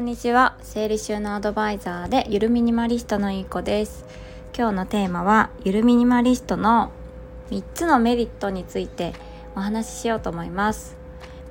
[0.00, 0.56] んにちは。
[0.62, 4.06] 整理収納アドバイザーでゆるミニマリストのいい子です。
[4.56, 6.90] 今日のテーマはゆるミニマリストの
[7.50, 9.12] 3つのメリットについて
[9.54, 10.96] お話ししようと思います。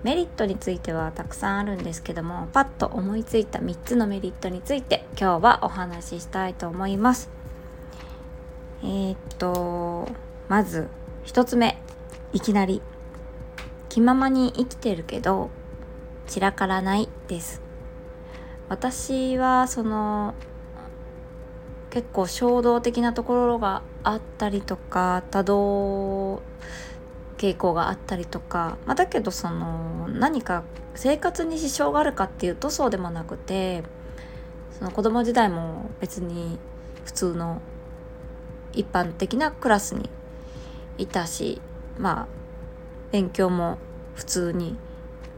[0.02, 7.30] メリットについてはたくさんあるんですけどもパッと思いついた3つのメリットについて今日はお話ししたいと思います。
[8.82, 10.10] えー、っと
[10.48, 10.88] まず
[11.26, 11.78] 1つ目。
[12.34, 12.82] いきなり。
[13.90, 15.52] 気ままに生きてるけど
[16.26, 17.69] 散らからないです。
[18.70, 20.36] 私はその
[21.90, 26.42] 結構衝動的なところがあったりとか多動
[27.38, 30.64] 傾向があったりとか、まあ、だけどその何か
[30.94, 33.84] 生活に支障があるかっていうとそうでもなくて
[34.78, 36.60] その子供時代も別に
[37.06, 37.62] 普通の
[38.74, 40.10] 一般的なクラスに
[40.98, 41.60] いたし
[41.98, 42.28] まあ
[43.12, 43.78] 勉強も
[44.14, 44.78] 普通に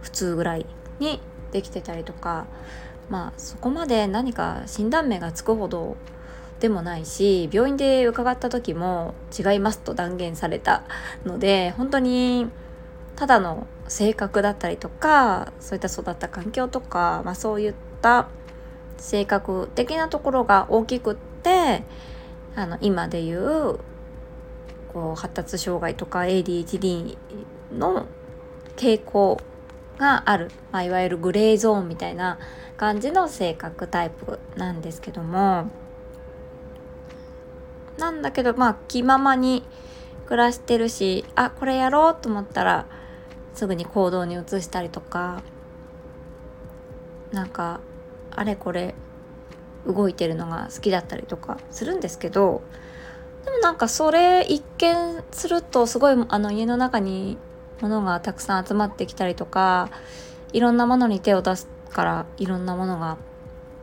[0.02, 0.66] 普通ぐらい
[1.00, 2.48] にできてたりとか
[3.12, 5.98] まあそこまで何か診断名がつくほど
[6.62, 10.84] でもないし病院で伺った時も違いますと断言された
[11.26, 12.48] ので本当に
[13.17, 18.30] ただの性格だったりとかそういった育った環境とか、まあ、そういった
[18.98, 21.84] 性格的なところが大きくって
[22.56, 23.80] あの今でいう
[24.94, 27.17] こう発達障害とか ADHD
[27.73, 28.06] の
[28.78, 29.42] 傾向
[29.97, 32.39] がある、まあ、いわゆるグレーゾーンみたいな
[32.78, 35.70] 感じの性格タイプなんですけども。
[37.98, 39.64] なんだけどまあ気ままに
[40.25, 42.88] 暮らしてるしあこれやろうと思ったら
[43.53, 45.44] すぐに行動に移したりとか
[47.31, 47.80] なんか
[48.31, 48.95] あれこれ
[49.86, 52.61] 動いてるのが好きだったりとかするんですけど
[53.45, 57.38] でもなんかそれ一見するとすごいあの家の中に
[57.81, 59.89] 物がたくさん集まってきたりとか
[60.53, 63.17] いろんなものに手を出すからいろんなものが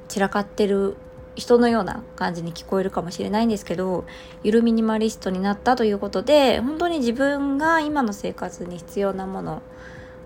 [0.09, 0.97] 散らかってる
[1.37, 4.05] 人のような感じに聞こえるかもしれないんですけど
[4.43, 9.63] ゆるミニマリストになったということで本当に自分が今の生活に必要なもの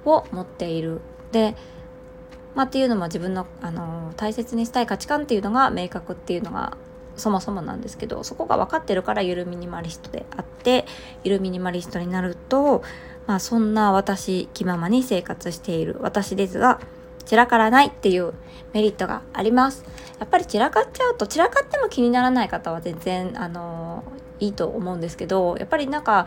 [0.04, 1.00] を持っている。
[1.30, 1.54] で
[2.54, 6.76] まあっていうのも自分のあの大切にしたい価値観っていうのが明確っていうのが
[7.16, 10.86] そもそもなんですけどそこが分かってるからゆるミニマリストであって
[11.24, 12.82] ゆるミニマリストになると
[13.26, 16.80] まあそんな私気ままに生活している私ですが
[17.24, 18.34] 散らからないっていう
[18.72, 19.84] メリットがあります。
[20.18, 24.04] やっぱり散らかっちゃうと散らかっても気にならない方は全然あの
[24.38, 26.26] いいと思うんですけどやっぱりなんか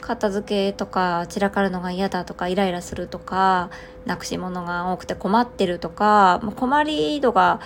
[0.00, 3.70] 片付けとか散らかるのが嫌だとかイライラするとか
[4.04, 7.60] なくし物が多くて困ってるとか困り度が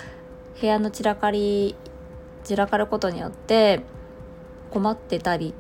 [0.61, 1.75] 部屋の散らかり
[2.45, 3.81] 散らかることによって
[4.71, 5.55] 困ってたり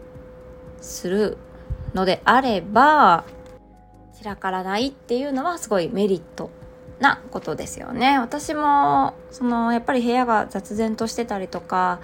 [0.81, 1.37] する
[1.95, 3.25] のであれば
[4.15, 6.51] 散らからないっていうのはすごいメリット
[7.01, 12.01] なことですよね私もそのやっぱり部屋が雑然としてたりとか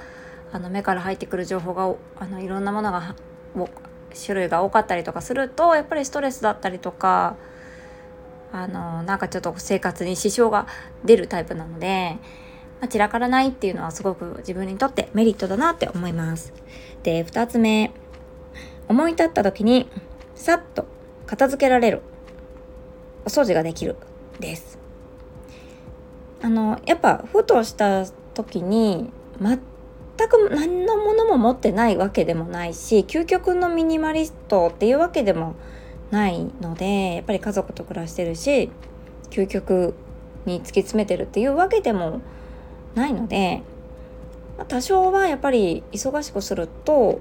[0.52, 3.14] あの目から入ってくる情報があのいろんなものが
[4.14, 7.36] 種類が多かったりとかするとやっぱりストレスだったりとか
[8.53, 10.66] あのなんかちょっと生活に支障が
[11.04, 12.16] 出るタイプなので、
[12.80, 16.54] まあ、散らからないっていうのはすごく自分にとってメリットだなって思います。
[17.03, 17.92] で2つ目
[18.88, 19.88] 思い立った時に
[20.34, 20.86] さっと
[21.26, 22.02] 片付けられる。
[23.24, 23.97] お掃除ができる
[24.38, 24.78] です。
[26.42, 29.10] あのやっぱふとした時に
[29.41, 29.58] 全
[30.28, 35.56] く何のものも持ってないわけでもないし究極のミニマリストっていうわけでも
[36.10, 38.70] ないのでやっぱり家族と暮らしてるし
[39.30, 39.94] 究極
[40.44, 42.20] に突き詰めてるっていうわけでも
[42.94, 43.62] ないので、
[44.68, 47.20] 多少はやっぱり忙しくすると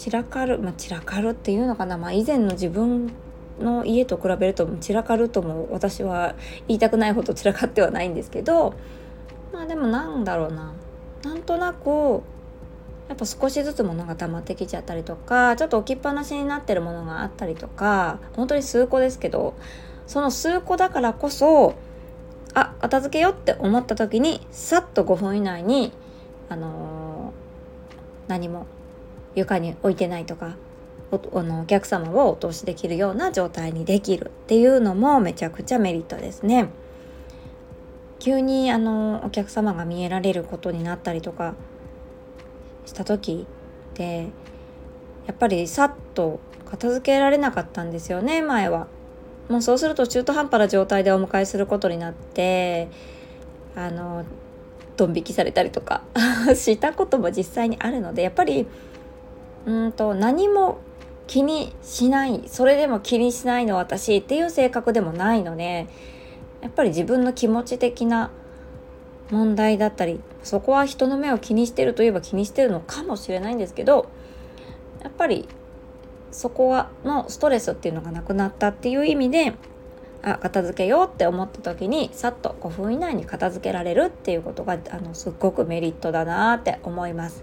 [0.00, 3.12] 散らかる、まあ、散らかるっていうのかな、まあ、以前の自分
[3.60, 6.34] の家と比べると散らかるとも私は
[6.68, 8.72] 言いたくないほど散らかってはないんですけど
[9.52, 10.72] まあでもなんだろうな。
[11.22, 12.22] なんとなく
[13.08, 19.52] やっぱ少しずつ物が溜まってきちゃったりとかちょっと置きっぱなしになってるものがあったりとか本当に数個ですけど
[20.06, 21.74] その数個だからこそ
[22.54, 25.92] あ片付けようって思った時にさっと5分以内に
[26.48, 28.64] あのー、何も
[29.34, 30.56] 床に置いてないとか
[31.12, 36.68] おあのお客様をお通しできるような状態にできるっていうのもめちゃくちゃメリットですね。
[38.18, 41.54] 急にあのお客様が見えられることになったりとか
[42.84, 43.46] した時
[43.94, 44.28] で
[45.26, 48.86] やっぱりさっと片付けられなかったんですよね前は。
[49.48, 52.88] もうそうすると中途半端な状態でお迎えすることになって
[53.74, 54.24] あの
[54.96, 56.02] ドン引きされたりとか
[56.54, 58.68] したことも実際にあるのでやっぱり
[59.66, 60.78] うんと何も
[61.26, 65.86] 気にしないそれでも気にしないの私っていう性格でもないので
[66.60, 68.30] やっぱり自分の気持ち的な
[69.30, 74.08] 問題だったりそこは人の目を気にしてるといえば気にしてるのかもしれないんですけど
[75.02, 75.48] やっぱり
[76.32, 79.54] そこはのストレスっていうのがなくなったっていう意味で
[80.22, 87.42] あ片付けようって思った時にさっと5分以内に片付けられるっていうことがあのすっごくメリットだなって思います。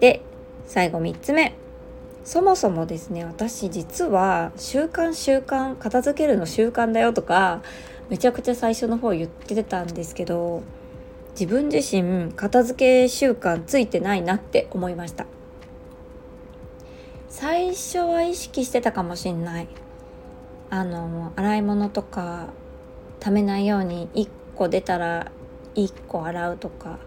[0.00, 0.22] で
[0.66, 1.54] 最後3つ目。
[2.24, 7.62] そもそもですね私実は習慣習慣片付けるの習慣だよとか
[8.08, 10.64] めちゃくちゃ最初の方言ってたんですけど
[11.38, 15.26] 自分自身片付け習慣ついてないなって思いました。
[17.28, 19.68] 最初は意識してたかもしんない。
[20.70, 22.48] あの洗い物とか
[23.20, 25.30] ためないように1個出たら
[25.74, 26.98] 1個洗うとか、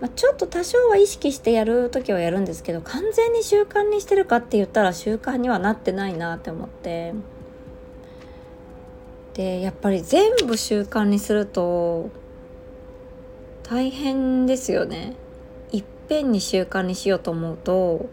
[0.00, 7.14] まあ、ちょっと多少は意識してやる時はやるんですけど完全に習慣にしてるかって言ったら習慣にはなってないなって思って。
[9.34, 12.08] でやっぱり全部習慣にすると
[13.64, 15.14] 大変ですよね。
[15.72, 18.08] いっぺんに習慣にしようと思うと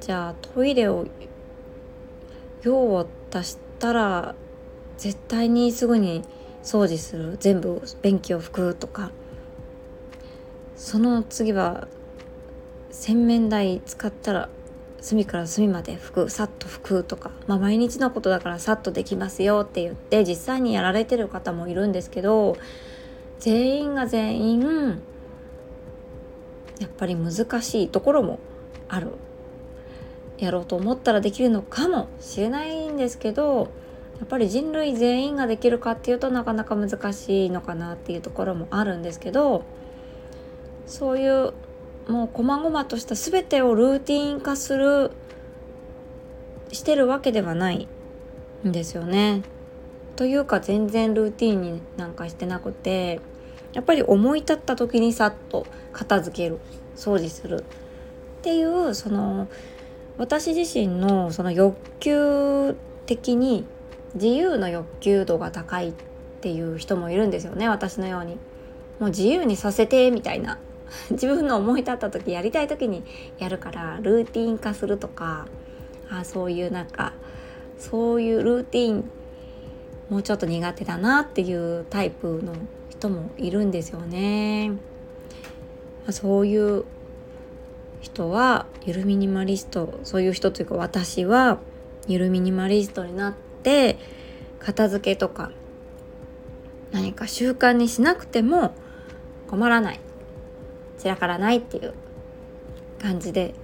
[0.00, 1.06] じゃあトイレを
[2.62, 4.34] 用を足したら
[4.98, 6.22] 絶対にすぐに
[6.62, 7.36] 掃除する。
[7.40, 9.10] 全部便器を拭くとか。
[10.76, 11.88] その次は
[12.90, 14.48] 洗面台使ったら
[15.00, 22.56] 隅から隅まで拭くさっと拭くとか、まあ、毎日のことだからさっとできますよって言って実際にやられてる方もいるんですけど
[23.40, 25.02] 全員が全員
[26.78, 28.38] やっぱり難しいところも
[28.88, 29.08] ある。
[30.44, 33.70] やろうと思ったらできるのかもしれないんですけど
[34.18, 39.64] やっぱり人類全員ができるかっていうとなかなか難しいのかなっていうところもあるんですけど
[40.92, 41.54] そういう
[42.06, 45.10] もう細々とした全てをルーティン化する
[46.70, 47.88] してるわけではない
[48.66, 49.40] んですよね。
[50.16, 53.20] というか全然ルーティンになんかしてなくて
[53.72, 56.58] やっぱり思い立った時にさっと片付ける
[56.94, 57.64] 掃除する
[58.40, 59.48] っていうその
[60.18, 63.64] 私自身のその欲求的に
[64.12, 65.94] 自由の欲求度が高いっ
[66.42, 68.36] ていう人もいるんですよね私のように。
[69.00, 70.58] もう自由にさせてみたいな
[71.10, 73.02] 自分の思い立った時やりたい時に
[73.38, 75.46] やるからルーティン化するとか
[76.10, 77.12] あそういうなんか
[77.78, 79.04] そういうルーティン
[80.10, 82.52] もうちょっと苦手だなっていうタイプの
[82.90, 84.72] 人もいるんですよね。
[86.06, 86.84] ま、そういう
[88.00, 91.58] 人はゆるミニマリストそういう人というか私は
[92.08, 93.96] ゆるミニマリストになって
[94.58, 95.50] 片付けとか
[96.90, 98.74] 何か習慣にしなくても
[99.48, 100.00] 困らない
[101.02, 101.94] 散らからないっていう
[103.00, 103.54] 感じで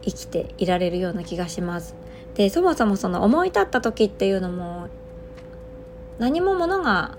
[0.00, 1.94] 生きていられるような気がします。
[2.34, 4.88] でそもそもその思い立った時っていうのも
[6.18, 7.18] 何も物が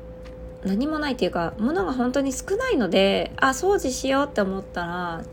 [0.63, 5.23] 何もないっていうか物が本当に少ないのであ掃除しようって思ったら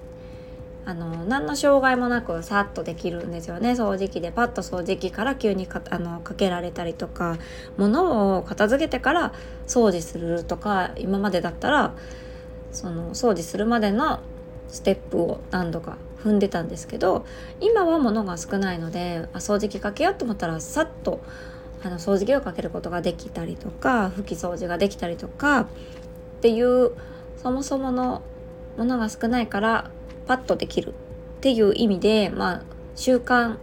[0.87, 7.39] あの何の障害もなくさっとできるんですよね掃除機でパッと掃除機から急にかあのかけられたりとか
[7.79, 9.33] 物を片付けてから
[9.67, 11.95] 掃除するとか今までだったら
[12.73, 14.21] その掃除するまでの
[14.75, 17.25] ステップを何度か踏んでたんですけど
[17.61, 21.21] 今は物が少ないのであ掃除機かけようと思ったらさっと
[21.85, 25.67] あの掃除機をかけることができたりとか拭き掃除ができたりとかっ
[26.41, 26.91] ていう
[27.37, 28.23] そもそもの
[28.77, 29.91] ものが少ないから
[30.27, 30.93] パッとできるっ
[31.41, 32.63] ていう意味でまあ
[32.97, 33.59] 習慣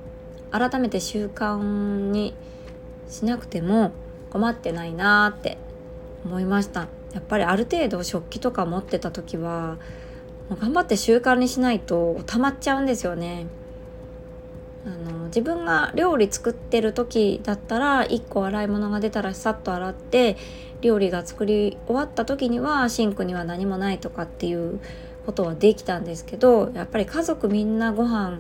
[0.52, 2.34] 改めて習慣に
[3.10, 3.92] しなくても
[4.30, 5.58] 困ってないなって
[6.24, 6.88] 思いました。
[7.14, 9.78] やっぱりある程度食器とか持ってた時は
[10.56, 13.48] 頑張って習慣にしないと溜まっちゃうんですよね。
[14.86, 20.38] あの自分が料理作ってる時だったら1個洗い物が出たらさっと洗って
[20.82, 24.80] 料理が作り終わった時にはシンクには何もないとかっていう
[25.26, 28.40] ことはできたんですけどやっぱり家族みんなご飯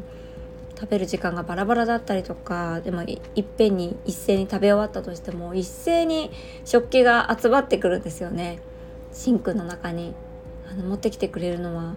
[0.80, 6.32] 食べる時間がバラバラだったりとかでもいっぺんに一斉に食べ終わったとしても一斉に
[6.66, 8.60] 食器が集まってくるんですよね
[9.14, 10.16] シンクの中に。
[10.72, 11.96] あの持ってきてくれるのは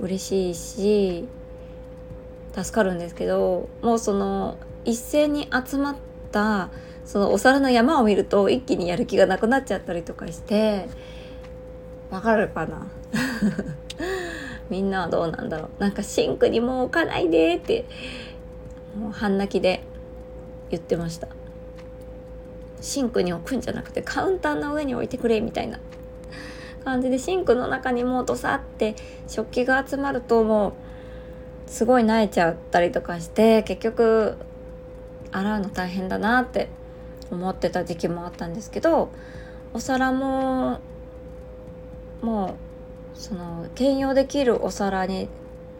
[0.00, 1.28] 嬉しいし
[2.54, 5.96] 助かるんですけどもうその一斉に集まっ
[6.30, 6.70] た
[7.04, 10.88] そのお皿の山を見ると一気にやる気がなくなっちゃったりとかして
[12.10, 12.86] わかるかな？
[14.70, 15.80] みんなはどうなんだろう？
[15.80, 17.86] なんかシンクにもう置かないでって
[18.96, 19.82] もう半泣きで
[20.70, 21.28] 言ってました。
[22.80, 25.78] シンクに置くんじゃなくてカウンターの上に置いてくれみたいな。
[26.82, 28.96] 感じでシンクの中にもうどさって
[29.28, 30.74] 食器が集まるとも
[31.68, 34.36] うすごい慣れちゃったりとかして結局
[35.30, 36.68] 洗うの大変だなって
[37.30, 39.10] 思ってた時期もあったんですけど
[39.72, 40.80] お皿も
[42.20, 42.56] も
[43.14, 45.28] うその兼用できるお皿に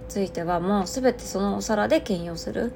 [0.09, 2.73] ついてはもう全てそのお皿で兼用する。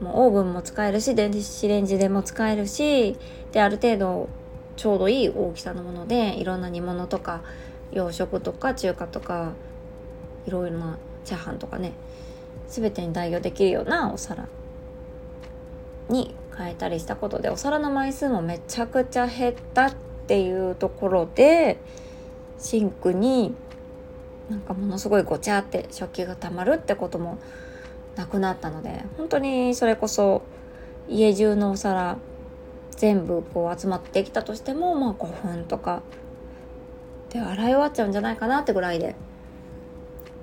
[0.00, 3.16] もうオーブンも使えるし電子レンジでも使えるし
[3.52, 4.28] である程度
[4.76, 7.42] ちょうどいい大きさのものでいろんな煮物とか
[7.92, 9.52] 洋食とか中華とか
[10.46, 11.92] いろいろなチャーハンとかね
[12.68, 14.48] 全てに代用できるようなお皿
[16.08, 19.94] に変えたりしたことでお皿の枚数もめちゃくちゃ減ったっ
[20.26, 21.78] ていうところで
[22.58, 23.54] シンクに
[24.50, 27.38] なんかものすごいごちゃって食器がたまるってことも
[28.16, 30.42] なくなったので本当にそれこそ
[31.08, 32.18] 家中のお皿
[32.96, 36.02] 全部こう集まってきたとしてもまあ5分とか
[37.30, 39.16] で洗い終わっちゃうんじゃないかなってぐらいで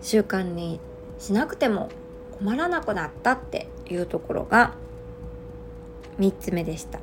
[0.01, 0.79] 習慣に
[1.19, 1.89] しなくても
[2.31, 4.73] 困らなくなったっていうところが
[6.19, 6.99] 3つ目でした。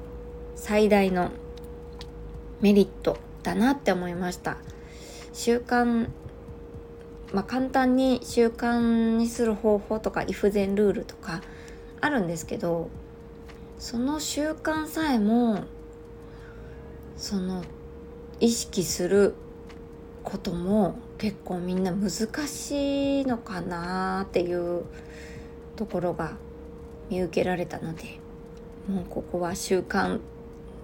[0.55, 1.31] 最大の
[2.61, 4.59] メリットだなって思いました。
[5.33, 6.09] 習慣
[7.33, 11.43] まあ簡単に習慣にする方法とかイフゼンルールとか
[12.01, 12.89] あるんですけど
[13.79, 15.65] その習慣さえも
[17.17, 17.63] その
[18.41, 19.35] 意識する
[20.23, 22.11] ことも結構みんな難
[22.49, 24.85] しいのかなっていう
[25.77, 26.37] ところが
[27.11, 28.19] 見受けられたので
[28.89, 30.21] もうここは習慣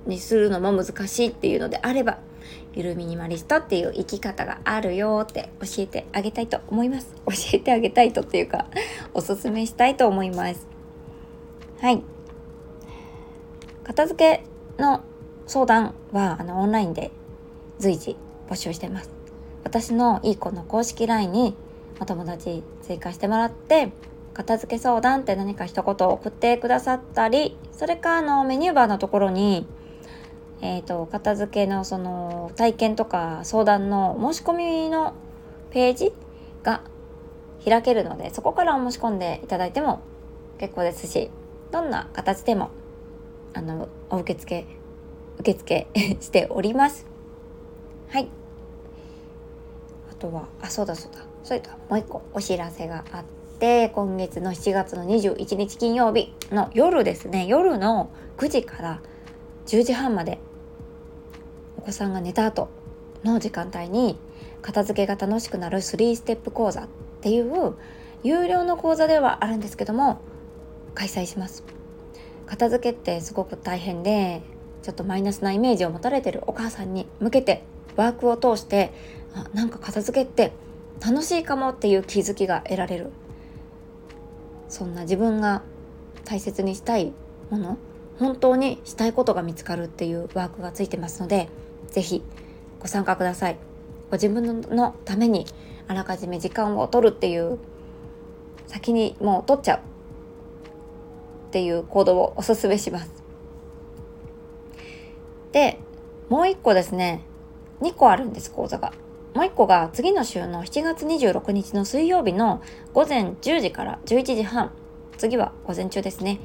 [0.07, 2.19] にするのも難しいっていうのであれば
[2.75, 7.15] ゆるミニマリストっていう生き方があるよって教えてあげたいと思います。
[7.27, 8.67] 教えてあげたいとっていうか
[9.15, 10.67] おすすめしたいと思います。
[11.81, 12.12] はい。
[13.93, 14.41] 片付
[14.79, 15.03] けの
[15.47, 17.11] 相談はあのオンラインで
[17.79, 18.17] 随時
[18.49, 19.11] 募集してます。
[19.65, 21.55] 私のいい子の公式 LINE に
[22.01, 23.93] お友達追加してもらって
[24.33, 29.67] 片付け相談って何か一言送ってくださったりそれかあのメニューバーのところに
[30.63, 34.53] えーと、片付けのその体験とか相談の申し込
[34.85, 35.13] みの
[35.71, 36.13] ページ
[36.63, 36.83] が
[37.65, 40.01] 開けるのでそこからお申し込んでいただいても
[40.59, 41.31] 結構ですし
[41.73, 42.71] どんな形でも
[43.55, 44.67] あのお受付
[45.39, 45.87] 受付
[46.21, 47.07] しております。
[48.09, 48.29] はい。
[50.11, 51.21] あとはあそうだそうだ。
[51.43, 53.25] それともう一個お知らせがあっ
[53.59, 57.47] て今月の7月の21日金曜日の夜ですね。
[57.47, 59.01] 夜の9時から
[59.67, 60.39] 10時半まで
[61.79, 62.69] お子さんが寝た後
[63.25, 64.19] の時間帯に
[64.61, 66.89] 片付けが楽しくなる3ステップ講座っ
[67.21, 67.75] ていう
[68.23, 70.21] 有料の講座ではあるんですけども
[70.95, 71.65] 開催します。
[72.53, 74.43] 片付けってすごく大変で
[74.83, 77.63] ちょっとマイナスなイメージを持たれてるお母さんに向けて
[77.97, 78.93] ワークを通して
[79.35, 80.53] あなんか片付けって
[81.03, 83.11] 楽しいかもっていう気づきが得られる。
[84.69, 85.63] そんな自分が
[86.27, 87.13] 大切にしたい
[87.49, 87.79] もの
[88.19, 91.49] 本当にしたいことが見つかるっていうワークがついてますので
[91.89, 92.23] ぜひ
[92.81, 93.57] ご参加ください。
[94.11, 95.47] ご自分のために
[95.89, 97.59] あらかじめ時間を取るっていう
[98.67, 99.92] 先にもう取っちゃう。
[101.53, 103.13] っていう行動をおすすめします。
[105.53, 105.79] で
[106.31, 107.21] もう一個ですね。
[107.83, 108.95] 2個あるんです講座が。
[109.35, 112.63] もう一個が次の週の7月26日の水曜日の
[112.95, 114.73] 午前10時から11時半。
[115.19, 116.41] 次は午前中ですね。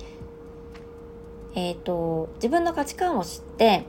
[1.56, 3.86] えっ、ー、と自分の価値観を知って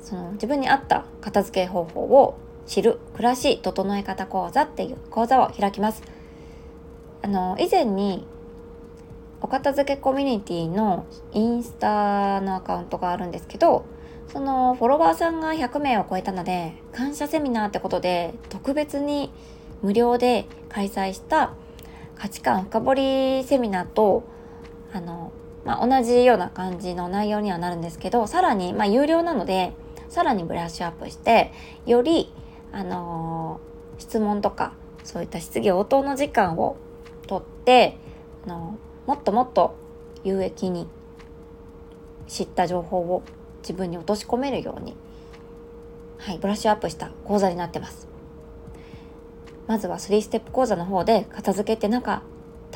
[0.00, 6.02] その自分に合った片付け方法を知る暮らし整え方講座っていう講座を開きます。
[7.20, 8.26] あの以前に
[9.40, 13.84] お片付けコミュニティのインスタのアカウントがあるんですけど
[14.32, 19.32] そのフォロワーさんが100名を超えたので感謝セミナーってことで特別に
[19.82, 21.54] 無料で開催した
[22.16, 24.24] 価値観深掘りセミナーと
[24.92, 25.32] あの、
[25.64, 29.72] まあ、同じような感じの内容にはなるんですけどさらに、まあ、有料なので
[30.10, 31.52] さらにブラッシュアップして
[31.86, 32.32] より、
[32.72, 33.60] あの、
[33.98, 36.76] 質問とかそういった質疑応答の時間を
[37.26, 37.96] とって、
[38.44, 38.76] あの、
[39.06, 39.74] もっともっと
[40.24, 40.86] 有益に
[42.26, 43.22] 知った情報を
[43.62, 44.96] 自分に落とし込めるように、
[46.18, 48.08] はい、ブラッシュアップした講座になってます。
[49.66, 52.22] まずは3ステップ講座の方で片付けってなんか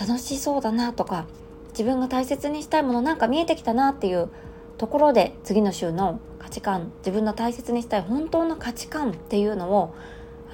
[0.00, 1.26] 楽しそうだなとか
[1.70, 4.30] 自分が大切にしたいものなんか見えてきたなっていう
[4.78, 9.94] ところで次の週の価値観自分の大切にしたい本当の価値観っていうのを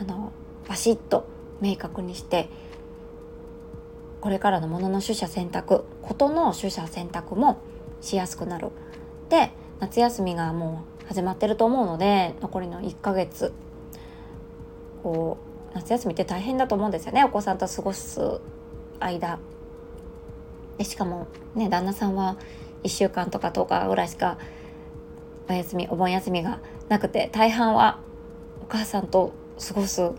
[0.00, 0.32] あの
[0.66, 1.26] バシッと
[1.60, 2.48] 明確にして
[4.20, 7.58] これからのものの取捨選択ことの取捨選択も
[8.00, 8.68] しやすくなる。
[9.28, 13.52] で夏休みがもう始まってると思うので残りの1ヶ月
[15.02, 15.38] こ
[15.72, 18.40] う夏休みって大変だと思うんですよねお子さんと過ごす
[18.98, 19.38] 間
[20.78, 22.36] でしかもね旦那さんは
[22.84, 24.38] 1週間とか10日ぐらいしか
[25.48, 27.98] お休みお盆休みがなくて大半は
[28.62, 29.32] お母さんと
[29.66, 30.12] 過ごす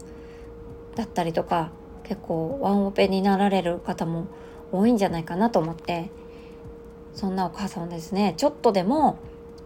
[0.96, 1.72] だったりとか
[2.04, 4.28] 結構ワンオペになられる方も
[4.72, 6.10] 多いんじゃないかなと思って。
[7.14, 8.34] そんなお母さんですね。
[8.38, 9.18] ちょっとでも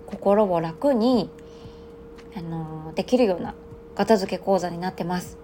[0.08, 1.30] 心を楽に、
[2.36, 3.56] あのできるような
[3.96, 5.38] 片付け講座になってます。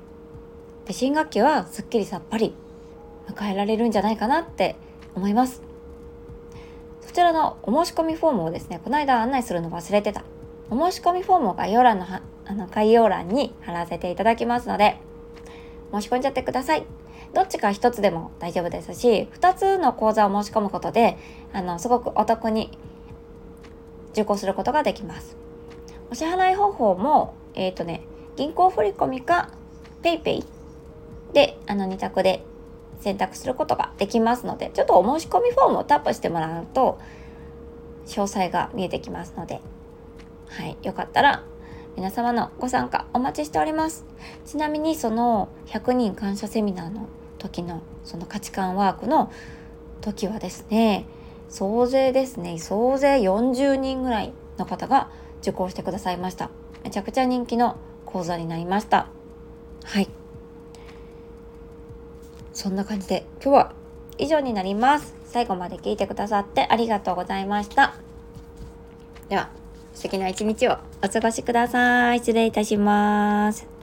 [0.86, 2.54] で新学期はすっきりさっぱり
[3.28, 4.76] 迎えられるんじゃないかなって
[5.16, 5.62] 思います。
[7.02, 10.24] そちらのお申し込みフォームをですねこの間案内するの忘れてた。
[10.70, 14.98] お申し込みフォームを概要欄のあの概要欄に貼らせていただきますので
[15.92, 16.86] 申し込んじゃってください。
[17.34, 21.18] どっちか一つでも大丈夫ですし2つの講座を申し込むことで
[21.54, 22.78] あのすごくお得に
[24.12, 25.38] 受講することができます。
[26.12, 28.02] お支払い方法もえっ、ー、とね
[28.36, 29.50] 銀行振込か
[30.04, 30.44] PayPay
[31.34, 32.44] であの2択で
[33.00, 37.00] 選択することができますのでちょっとお申し込みフォームをタップしてもらうと
[38.06, 39.62] 詳細が見えてきますので
[40.50, 41.44] はいよかったら
[41.96, 44.06] 皆様のご参加お待ちしております。
[44.46, 47.08] ちなみにその100人感謝セミナーの
[47.38, 49.32] 時のその価値観ワークの
[50.00, 51.06] 時はですね
[51.50, 55.10] 総勢ですね総勢40人ぐらいの方が
[55.42, 56.50] 受講してくださいました。
[56.84, 59.08] めちゃくちゃ人気の講座になりました。
[59.84, 60.10] はい。
[62.54, 63.74] そんな感じで今日は
[64.18, 65.16] 以上になります。
[65.26, 67.96] 最後まで聞いてくださってありがとうございました。
[69.30, 69.61] では。
[70.02, 72.18] 素敵な一日をお過ごしください。
[72.18, 73.81] 失礼いたします。